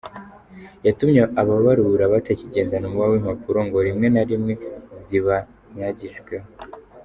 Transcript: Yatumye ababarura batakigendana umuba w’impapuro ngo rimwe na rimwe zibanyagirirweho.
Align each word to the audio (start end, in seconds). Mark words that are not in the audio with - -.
Yatumye 0.85 1.21
ababarura 1.41 2.03
batakigendana 2.13 2.85
umuba 2.87 3.11
w’impapuro 3.11 3.57
ngo 3.67 3.77
rimwe 3.87 4.07
na 4.13 4.23
rimwe 4.29 4.53
zibanyagirirweho. 5.03 6.47